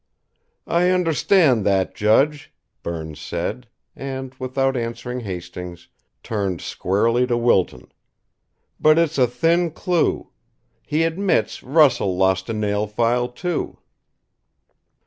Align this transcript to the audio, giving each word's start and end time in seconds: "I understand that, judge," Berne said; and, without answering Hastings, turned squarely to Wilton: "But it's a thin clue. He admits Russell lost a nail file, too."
"I 0.65 0.89
understand 0.89 1.63
that, 1.67 1.93
judge," 1.93 2.51
Berne 2.81 3.13
said; 3.13 3.67
and, 3.95 4.33
without 4.39 4.75
answering 4.75 5.19
Hastings, 5.19 5.89
turned 6.23 6.59
squarely 6.59 7.27
to 7.27 7.37
Wilton: 7.37 7.91
"But 8.79 8.97
it's 8.97 9.19
a 9.19 9.27
thin 9.27 9.69
clue. 9.69 10.31
He 10.87 11.03
admits 11.03 11.61
Russell 11.61 12.17
lost 12.17 12.49
a 12.49 12.53
nail 12.53 12.87
file, 12.87 13.27
too." 13.27 13.77